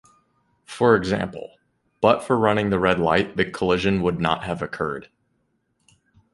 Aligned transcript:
For 0.65 0.95
example, 0.95 1.57
but 2.01 2.23
for 2.23 2.35
running 2.35 2.71
the 2.71 2.79
red 2.79 2.99
light, 2.99 3.37
the 3.37 3.45
collision 3.45 4.01
would 4.01 4.19
not 4.19 4.43
have 4.45 4.63
occurred. 4.63 5.09